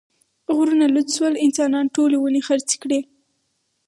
غرونه 0.55 0.85
لوڅ 0.93 1.07
شول، 1.15 1.33
انسانانو 1.45 1.93
ټولې 1.95 2.17
ونې 2.19 2.41
خرڅې 2.47 2.75
کړې. 2.83 2.99